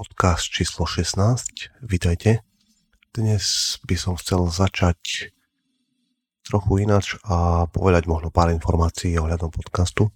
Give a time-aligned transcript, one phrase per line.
[0.00, 1.84] podcast číslo 16.
[1.84, 2.40] Vítajte.
[3.12, 5.28] Dnes by som chcel začať
[6.40, 10.08] trochu ináč a povedať možno pár informácií ohľadom podcastu.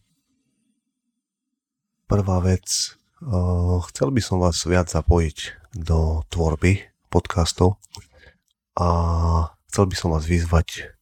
[2.08, 2.96] Prvá vec,
[3.28, 7.76] uh, chcel by som vás viac zapojiť do tvorby podcastov
[8.80, 8.88] a
[9.68, 10.96] chcel by som vás vyzvať,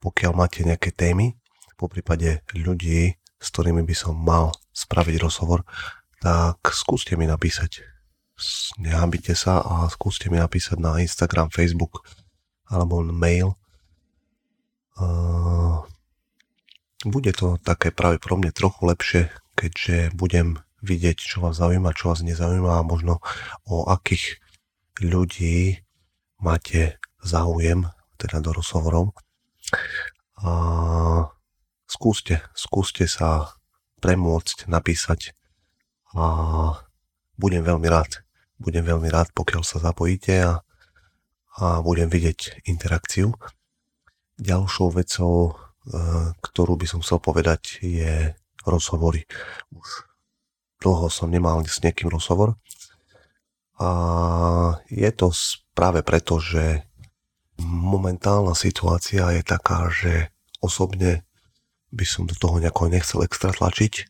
[0.00, 1.36] pokiaľ máte nejaké témy,
[1.76, 5.68] po prípade ľudí, s ktorými by som mal spraviť rozhovor,
[6.24, 7.92] tak skúste mi napísať.
[8.80, 12.02] Nehambite sa a skúste mi napísať na Instagram, Facebook
[12.66, 13.54] alebo mail.
[17.02, 19.22] Bude to také práve pro mňa trochu lepšie,
[19.58, 23.22] keďže budem vidieť, čo vás zaujíma, čo vás nezaujíma a možno
[23.66, 24.38] o akých
[25.02, 25.82] ľudí
[26.42, 27.86] máte záujem,
[28.18, 29.14] teda do rozhovorov.
[30.42, 30.50] A
[31.86, 33.54] skúste, skúste sa
[34.02, 35.38] premôcť, napísať
[36.18, 36.24] a
[37.42, 38.22] budem veľmi rád.
[38.62, 40.62] Budem veľmi rád, pokiaľ sa zapojíte a,
[41.58, 43.34] a budem vidieť interakciu.
[44.38, 45.52] Ďalšou vecou, e,
[46.38, 49.26] ktorú by som chcel povedať, je rozhovory.
[49.74, 50.06] Už
[50.78, 52.54] dlho som nemal s niekým rozhovor
[53.82, 53.90] a
[54.86, 55.34] je to
[55.74, 56.86] práve preto, že
[57.62, 60.30] momentálna situácia je taká, že
[60.62, 61.26] osobne
[61.90, 64.06] by som do toho nejako nechcel extra tlačiť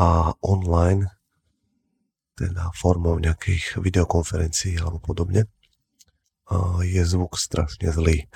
[0.00, 1.12] a online
[2.42, 5.46] teda formou nejakých videokonferencií alebo podobne,
[6.82, 8.26] je zvuk strašne zlý.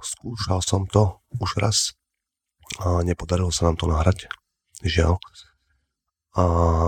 [0.00, 1.92] Skúšal som to už raz
[2.80, 4.32] a nepodarilo sa nám to nahrať,
[4.80, 5.20] žiaľ.
[6.36, 6.44] A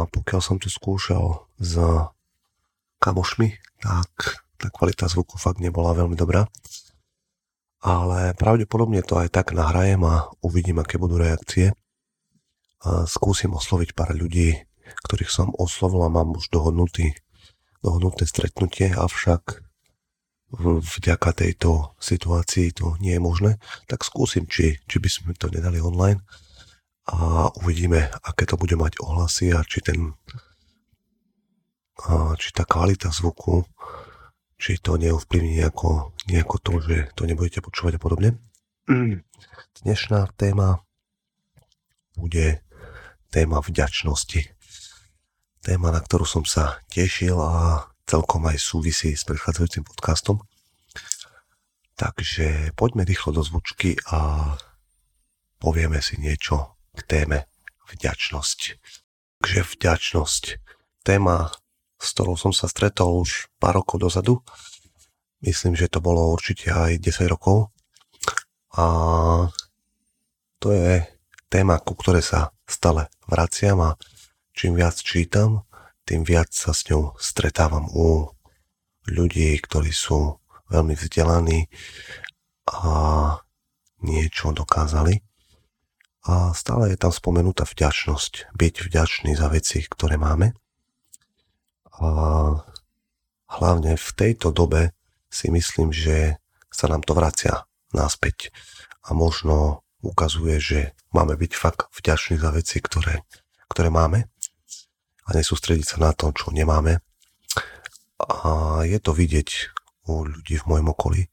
[0.09, 1.77] pokiaľ som to skúšal s
[3.01, 6.51] kamošmi, tak tá kvalita zvuku fakt nebola veľmi dobrá.
[7.79, 11.73] Ale pravdepodobne to aj tak nahrajem a uvidím, aké budú reakcie.
[12.83, 14.68] A skúsim osloviť pár ľudí,
[15.05, 17.17] ktorých som oslovil a mám už dohodnutý,
[17.85, 19.65] dohodnuté stretnutie, avšak
[20.97, 23.53] vďaka tejto situácii to nie je možné,
[23.85, 26.25] tak skúsim, či, či by sme to nedali online
[27.05, 30.17] a uvidíme, aké to bude mať ohlasy a či ten
[31.99, 33.67] a či tá kvalita zvuku
[34.59, 38.31] či to neovplyvní nejako, nejako to, že to nebudete počúvať a podobne.
[39.87, 40.83] Dnešná téma
[42.19, 42.59] bude
[43.31, 44.58] téma vďačnosti
[45.63, 50.41] téma, na ktorú som sa tešil a celkom aj súvisí s predchádzajúcim podcastom.
[51.99, 54.55] Takže poďme rýchlo do zvučky a
[55.59, 57.39] povieme si niečo k téme
[57.91, 58.59] vďačnosť.
[59.43, 60.45] Takže vďačnosť.
[61.03, 61.51] Téma,
[61.99, 64.41] s ktorou som sa stretol už pár rokov dozadu.
[65.43, 67.75] Myslím, že to bolo určite aj 10 rokov.
[68.79, 68.85] A
[70.63, 71.03] to je
[71.51, 73.91] téma, ku ktorej sa stále vraciam a
[74.59, 75.63] čím viac čítam,
[76.03, 78.27] tým viac sa s ňou stretávam u
[79.07, 81.71] ľudí, ktorí sú veľmi vzdelaní
[82.67, 82.91] a
[84.03, 85.23] niečo dokázali.
[86.27, 90.59] A stále je tam spomenutá vďačnosť, byť vďačný za veci, ktoré máme.
[92.03, 92.09] A
[93.47, 94.91] hlavne v tejto dobe
[95.31, 96.43] si myslím, že
[96.75, 97.63] sa nám to vracia
[97.95, 98.51] naspäť
[99.07, 100.81] a možno ukazuje, že
[101.15, 103.23] máme byť fakt vďační za veci, ktoré,
[103.71, 104.27] ktoré máme
[105.29, 107.05] a nesústrediť sa na to, čo nemáme.
[108.19, 109.49] A je to vidieť
[110.09, 111.29] u ľudí v mojom okolí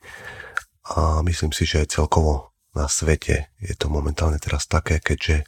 [0.85, 5.47] a myslím si, že aj celkovo na svete je to momentálne teraz také, keďže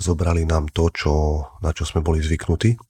[0.00, 1.14] zobrali nám to, čo,
[1.60, 2.80] na čo sme boli zvyknutí.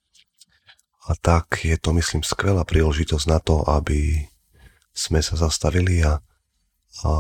[1.11, 4.31] A tak je to, myslím, skvelá príležitosť na to, aby
[4.94, 6.22] sme sa zastavili a,
[7.03, 7.11] a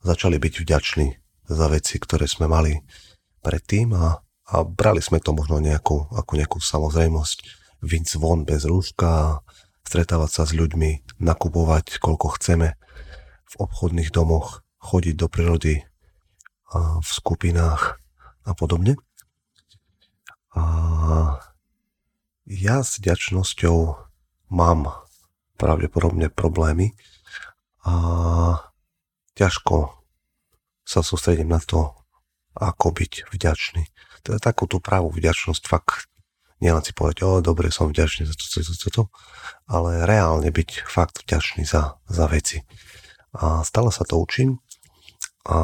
[0.00, 1.08] začali byť vďační
[1.52, 2.80] za veci, ktoré sme mali
[3.44, 7.38] predtým a a brali sme to možno nejakú, ako nejakú samozrejmosť,
[7.82, 9.42] vinc von bez rúška,
[9.82, 12.74] stretávať sa s ľuďmi, nakupovať koľko chceme
[13.46, 15.84] v obchodných domoch, chodiť do prírody
[16.72, 18.00] a v skupinách
[18.42, 18.96] a podobne.
[20.56, 20.62] A
[22.46, 23.76] ja s ďačnosťou
[24.50, 24.90] mám
[25.56, 26.96] pravdepodobne problémy
[27.86, 27.94] a
[29.38, 29.94] ťažko
[30.82, 31.94] sa sústredím na to,
[32.58, 33.86] ako byť vďačný
[34.22, 36.12] takú tú pravú vďačnosť fakt
[36.62, 39.02] nielen si povedať, o dobre, som vďačný za to, to, to, to, to,
[39.66, 42.62] ale reálne byť fakt vďačný za, za veci.
[43.34, 44.62] A stále sa to učím
[45.42, 45.58] a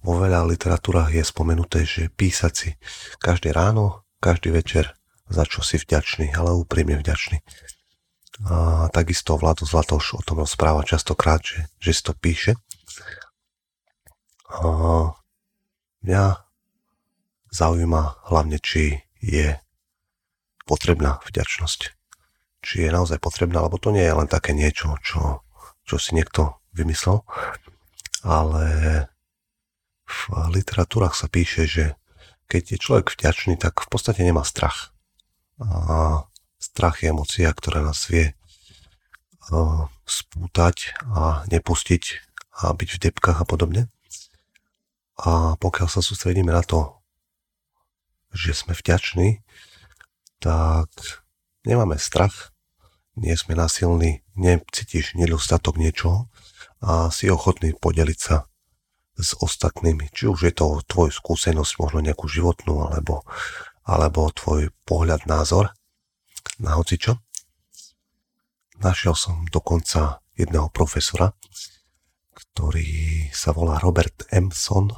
[0.00, 2.70] vo veľa literatúrach je spomenuté, že písať si
[3.18, 4.94] každé ráno, každý večer,
[5.26, 7.42] za čo si vďačný, ale úprimne vďačný.
[8.46, 12.56] A takisto Vlado Zlatoš o tom rozpráva častokrát, že, že si to píše.
[14.48, 14.64] A
[16.00, 16.24] mňa
[17.50, 19.58] zaujíma hlavne, či je
[20.64, 21.80] potrebná vďačnosť.
[22.62, 25.42] Či je naozaj potrebná, lebo to nie je len také niečo, čo,
[25.82, 27.26] čo si niekto vymyslel,
[28.22, 28.66] ale
[30.06, 30.20] v
[30.54, 31.84] literatúrach sa píše, že
[32.50, 34.90] keď je človek vďačný, tak v podstate nemá strach.
[35.62, 36.26] A
[36.58, 38.34] strach je emocia, ktorá nás vie
[40.06, 42.02] spútať a nepustiť
[42.60, 43.88] a byť v depkách a podobne.
[45.20, 46.99] A pokiaľ sa sústredíme na to,
[48.30, 49.42] že sme vďační,
[50.38, 50.88] tak
[51.66, 52.54] nemáme strach,
[53.18, 56.32] nie sme nasilní, necítiš nedostatok niečoho
[56.80, 58.48] a si ochotný podeliť sa
[59.20, 60.08] s ostatnými.
[60.14, 63.26] Či už je to tvoj skúsenosť, možno nejakú životnú, alebo,
[63.84, 65.76] alebo tvoj pohľad, názor
[66.56, 67.20] na hocičo.
[68.80, 71.36] Našiel som dokonca jedného profesora,
[72.32, 74.88] ktorý sa volá Robert Emson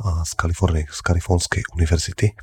[0.00, 2.36] z, Kalifornie, z Kalifornskej univerzity,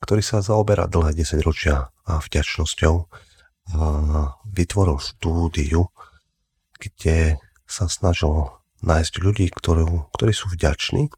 [0.00, 2.94] ktorý sa zaoberá dlhé 10 ročia vďačnosťou.
[4.46, 5.90] Vytvoril štúdiu,
[6.78, 8.52] kde sa snažil
[8.84, 11.10] nájsť ľudí, ktorú, ktorí sú vďační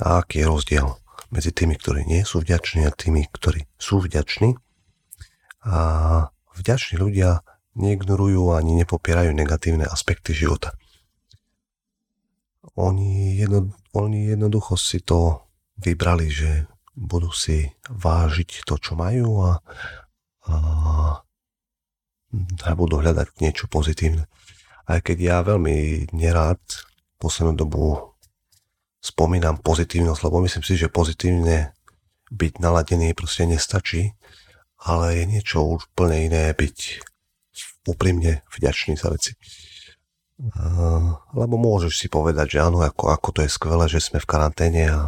[0.00, 0.86] a aký je rozdiel
[1.34, 4.56] medzi tými, ktorí nie sú vďační a tými, ktorí sú vďační.
[5.66, 5.76] A
[6.56, 7.44] vďační ľudia
[7.76, 10.74] neignorujú ani nepopierajú negatívne aspekty života.
[12.76, 15.50] Oni, jedno, oni jednoducho si to
[15.80, 19.52] vybrali, že budú si vážiť to, čo majú a,
[20.46, 20.54] a,
[22.66, 24.28] a budú hľadať niečo pozitívne.
[24.86, 26.60] Aj keď ja veľmi nerád
[27.16, 28.10] poslednú dobu
[29.00, 31.72] spomínam pozitívnosť, lebo myslím si, že pozitívne
[32.30, 34.12] byť naladený proste nestačí,
[34.80, 36.78] ale je niečo úplne iné byť
[37.88, 39.34] úprimne vďačný za veci.
[41.36, 44.84] Lebo môžeš si povedať, že áno, ako, ako to je skvelé, že sme v karanténe
[44.88, 45.02] a,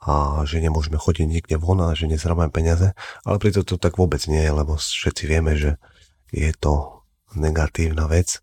[0.00, 0.12] a
[0.48, 2.96] že nemôžeme chodiť nikde von a že nezrábame peniaze,
[3.28, 5.76] ale preto to tak vôbec nie je, lebo všetci vieme, že
[6.32, 7.04] je to
[7.36, 8.40] negatívna vec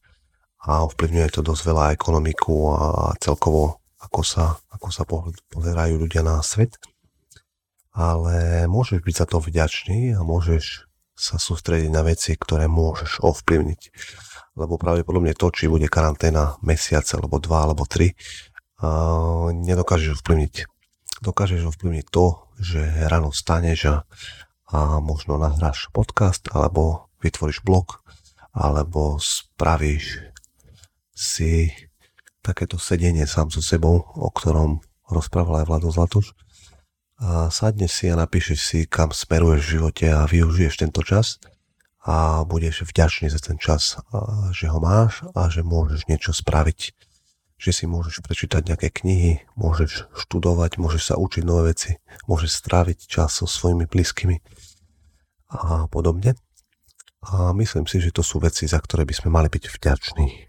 [0.62, 2.84] a ovplyvňuje to dosť veľa ekonomiku a
[3.18, 5.04] celkovo ako sa, ako sa
[5.52, 6.80] pozerajú ľudia na svet.
[7.90, 10.89] Ale môžeš byť za to vďačný a môžeš
[11.20, 13.82] sa sústrediť na veci, ktoré môžeš ovplyvniť.
[14.56, 18.16] Lebo pravdepodobne to, či bude karanténa mesiac, alebo dva, alebo tri,
[18.80, 20.56] uh, nedokážeš ovplyvniť.
[21.20, 22.26] Dokážeš ovplyvniť to,
[22.56, 22.80] že
[23.12, 23.96] ráno staneš a,
[24.72, 28.00] a možno nahráš podcast, alebo vytvoríš blog,
[28.56, 30.24] alebo spravíš
[31.12, 31.76] si
[32.40, 34.80] takéto sedenie sám so sebou, o ktorom
[35.12, 36.32] rozprával aj Vlado Zlatuš.
[37.20, 41.44] A sadneš si a napíšeš si, kam smeruješ v živote a využiješ tento čas
[42.08, 44.00] a budeš vďačný za ten čas,
[44.56, 46.96] že ho máš a že môžeš niečo spraviť.
[47.60, 53.04] Že si môžeš prečítať nejaké knihy, môžeš študovať, môžeš sa učiť nové veci, môžeš stráviť
[53.04, 54.40] čas so svojimi blízkymi
[55.52, 56.40] a podobne.
[57.20, 60.48] A myslím si, že to sú veci, za ktoré by sme mali byť vďační.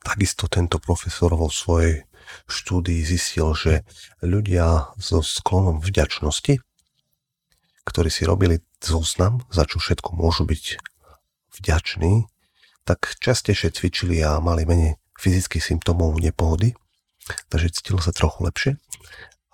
[0.00, 2.07] Takisto tento profesor vo svojej
[2.48, 3.86] štúdii zistil, že
[4.24, 6.60] ľudia so sklonom vďačnosti,
[7.84, 10.64] ktorí si robili zoznam, za čo všetko môžu byť
[11.58, 12.28] vďační,
[12.84, 16.72] tak častejšie cvičili a mali menej fyzických symptómov nepohody,
[17.52, 18.72] takže cítili sa trochu lepšie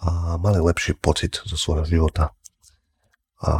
[0.04, 2.36] a mali lepší pocit zo svojho života.
[3.42, 3.52] A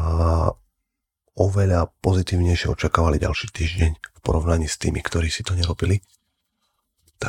[1.35, 5.99] oveľa pozitívnejšie očakávali ďalší týždeň v porovnaní s tými, ktorí si to nerobili.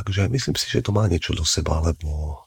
[0.04, 2.44] Takže myslím si, že to má niečo do seba, lebo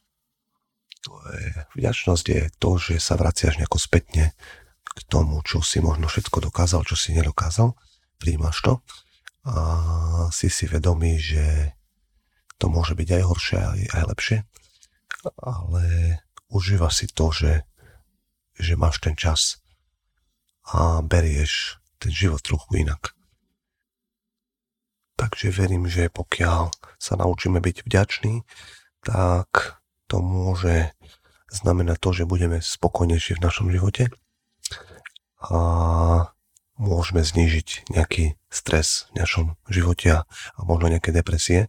[1.00, 4.34] to je, vďačnosť je to, že sa vraciaš nejako spätne
[4.84, 7.72] k tomu, čo si možno všetko dokázal, čo si nedokázal,
[8.18, 8.72] príjmaš to.
[9.48, 11.72] A si si vedomý, že
[12.58, 14.38] to môže byť aj horšie, aj, aj lepšie,
[15.38, 15.84] ale
[16.50, 17.62] užíva si to, že,
[18.58, 19.62] že máš ten čas
[20.68, 23.17] a berieš ten život trochu inak.
[25.18, 28.46] Takže verím, že pokiaľ sa naučíme byť vďační,
[29.02, 30.94] tak to môže
[31.50, 34.14] znamenať to, že budeme spokojnejší v našom živote
[35.42, 35.58] a
[36.78, 41.66] môžeme znížiť nejaký stres v našom živote a možno nejaké depresie.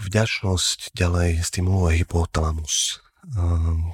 [0.00, 3.04] Vďačnosť ďalej stimuluje hypotalamus,
[3.36, 3.92] ehm,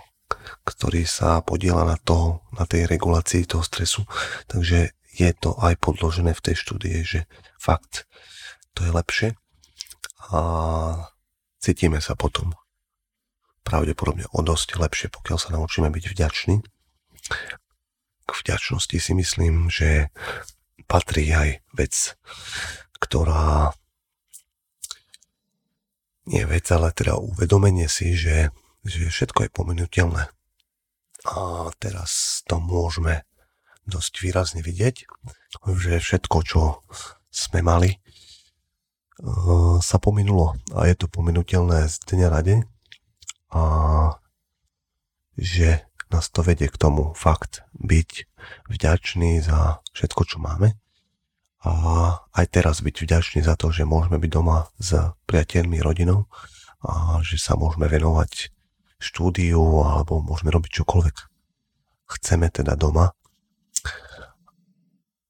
[0.67, 4.03] ktorý sa podiela na, to, na tej regulácii toho stresu.
[4.51, 7.29] Takže je to aj podložené v tej štúdie, že
[7.61, 8.09] fakt
[8.73, 9.29] to je lepšie
[10.33, 10.41] a
[11.61, 12.57] cítime sa potom
[13.63, 16.57] pravdepodobne o dosť lepšie, pokiaľ sa naučíme byť vďační.
[18.27, 20.09] K vďačnosti si myslím, že
[20.89, 22.17] patrí aj vec,
[22.99, 23.77] ktorá
[26.27, 28.55] nie vec, ale teda uvedomenie si, že,
[28.87, 30.31] že všetko je pominutelné.
[31.27, 33.27] A teraz to môžeme
[33.87, 35.07] dosť výrazne vidieť,
[35.67, 36.83] že všetko, čo
[37.33, 37.99] sme mali,
[39.23, 40.55] uh, sa pominulo.
[40.77, 42.59] A je to pominutelné z dňa na deň.
[43.53, 43.63] A
[45.37, 48.29] že nás to vedie k tomu fakt byť
[48.69, 50.77] vďačný za všetko, čo máme.
[51.63, 51.73] A
[52.35, 54.93] aj teraz byť vďačný za to, že môžeme byť doma s
[55.31, 56.27] priateľmi, rodinou
[56.83, 58.51] a že sa môžeme venovať
[58.99, 61.17] štúdiu alebo môžeme robiť čokoľvek.
[62.19, 63.15] Chceme teda doma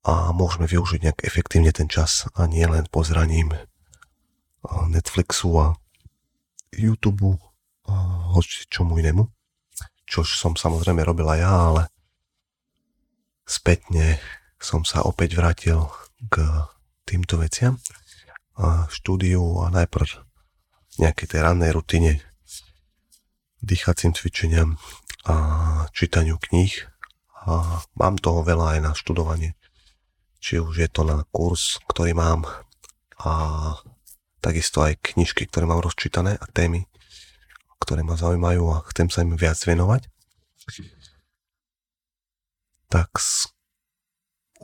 [0.02, 3.54] a môžeme využiť nejak efektívne ten čas a nie len pozraním
[4.66, 5.66] Netflixu a
[6.74, 7.38] YouTube
[7.86, 7.94] a
[8.34, 9.26] hoci čomu inému,
[10.06, 11.82] čož som samozrejme robil aj ja, ale
[13.46, 14.18] spätne
[14.62, 15.86] som sa opäť vrátil
[16.30, 16.42] k
[17.06, 17.78] týmto veciam
[18.58, 20.06] a štúdiu a najprv
[21.02, 22.22] nejakej tej rannej rutine
[23.62, 24.78] dýchacím cvičeniam
[25.26, 25.34] a
[25.94, 26.74] čítaniu kníh
[27.46, 29.54] a mám toho veľa aj na študovanie.
[30.42, 32.42] Či už je to na kurz, ktorý mám
[33.22, 33.32] a
[34.42, 36.90] takisto aj knižky, ktoré mám rozčítané a témy,
[37.78, 40.10] ktoré ma zaujímajú a chcem sa im viac venovať.
[42.90, 43.10] Tak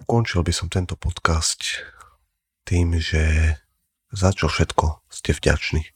[0.03, 1.87] ukončil by som tento podcast
[2.67, 3.55] tým, že
[4.11, 5.87] za čo všetko ste vďační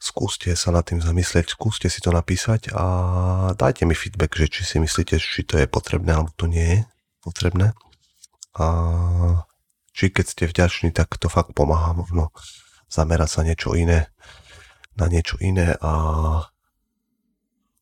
[0.00, 2.84] skúste sa nad tým zamyslieť, skúste si to napísať a
[3.52, 6.80] dajte mi feedback, že či si myslíte, či to je potrebné alebo to nie je
[7.22, 7.72] potrebné.
[8.56, 8.66] A
[9.94, 12.32] či keď ste vďační, tak to fakt pomáha možno
[12.90, 14.10] zamerať sa niečo iné,
[14.98, 15.92] na niečo iné a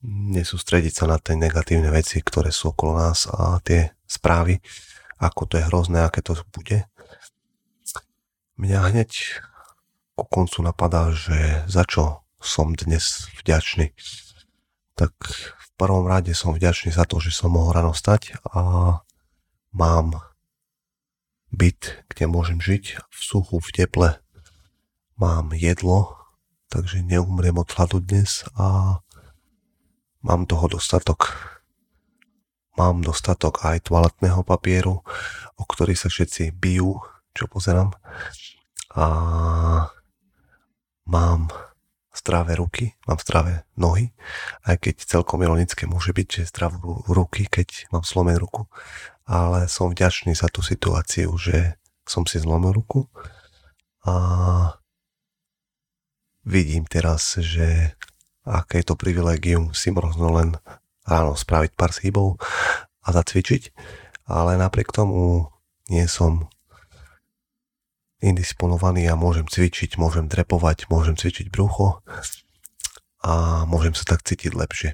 [0.04, 4.62] nesústrediť sa na tie negatívne veci, ktoré sú okolo nás a tie správy,
[5.18, 6.86] ako to je hrozné, aké to bude.
[8.58, 9.42] Mňa hneď
[10.14, 13.94] ku koncu napadá, že za čo som dnes vďačný.
[14.98, 19.02] Tak v prvom rade som vďačný za to, že som mohol ráno stať a
[19.72, 20.16] mám
[21.52, 24.10] byt, kde môžem žiť v suchu, v teple.
[25.18, 26.14] Mám jedlo,
[26.70, 29.00] takže neumriem od hladu dnes a
[30.22, 31.34] mám toho dostatok.
[32.78, 35.02] Mám dostatok aj toaletného papieru,
[35.58, 37.02] o ktorý sa všetci bijú,
[37.34, 37.90] čo pozerám.
[38.94, 39.06] A
[41.08, 41.50] mám
[42.14, 44.10] zdravé ruky, mám zdravé nohy,
[44.66, 46.78] aj keď celkom ironické môže byť, že zdravé
[47.10, 48.62] ruky, keď mám zlomenú ruku,
[49.28, 51.76] ale som vďačný za tú situáciu, že
[52.08, 53.04] som si zlomil ruku
[54.08, 54.72] a
[56.48, 57.92] vidím teraz, že
[58.48, 60.56] aké je to privilegium si možno len
[61.04, 62.40] ráno spraviť pár hýbov
[63.04, 63.76] a zacvičiť,
[64.32, 65.52] ale napriek tomu
[65.92, 66.48] nie som
[68.24, 72.00] indisponovaný a môžem cvičiť, môžem drepovať, môžem cvičiť brucho
[73.20, 74.90] a môžem sa tak cítiť lepšie.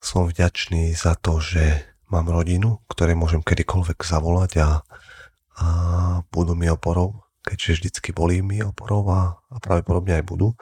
[0.00, 4.68] Som vďačný za to, že mám rodinu, ktoré môžem kedykoľvek zavolať a,
[5.60, 5.66] a
[6.32, 9.22] budú mi oporou, keďže vždycky bolí mi oporov a,
[9.52, 10.56] a pravdepodobne aj budú.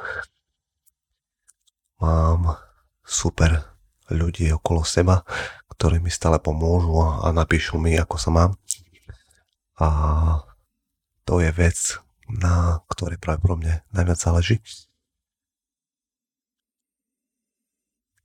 [2.03, 2.61] Mám
[3.07, 3.65] super
[4.11, 5.27] ľudí okolo seba,
[5.73, 8.53] ktorí mi stále pomôžu a, a napíšu mi, ako sa mám
[9.77, 9.89] a
[11.29, 12.01] to je vec,
[12.33, 14.57] na ktorej práve mne najviac záleží.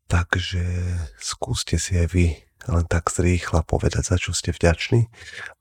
[0.08, 0.64] Takže
[1.20, 2.26] skúste si aj vy
[2.68, 5.10] len tak zrýchla povedať, za čo ste vďační,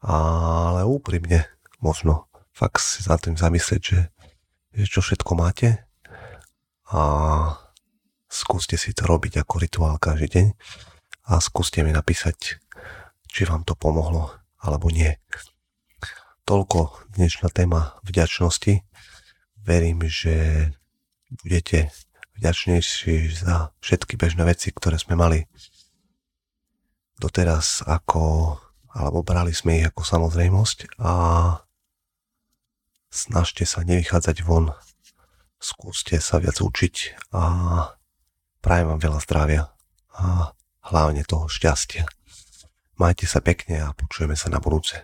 [0.05, 1.49] ale úprimne
[1.81, 4.01] možno fakt si za tým zamyslieť, že,
[4.77, 5.89] že čo všetko máte
[6.93, 7.03] a
[8.29, 10.47] skúste si to robiť ako rituál každý deň
[11.31, 12.61] a skúste mi napísať,
[13.31, 15.17] či vám to pomohlo alebo nie.
[16.45, 18.83] Toľko dnešná téma vďačnosti.
[19.63, 20.69] Verím, že
[21.31, 21.95] budete
[22.41, 25.47] vďačnejší za všetky bežné veci, ktoré sme mali
[27.21, 28.57] doteraz ako,
[28.97, 31.13] alebo brali sme ich ako samozrejmosť a
[33.13, 34.73] snažte sa nevychádzať von,
[35.61, 37.43] skúste sa viac učiť a
[38.65, 39.63] prajem vám veľa zdravia
[40.17, 40.57] a
[40.89, 42.09] hlavne toho šťastia.
[42.97, 44.97] Majte sa pekne a počujeme sa na budúce.